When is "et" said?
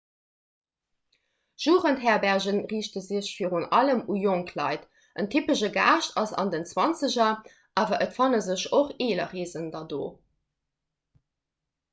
8.09-8.19